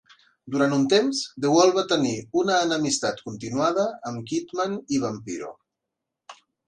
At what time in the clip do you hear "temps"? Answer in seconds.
0.93-1.19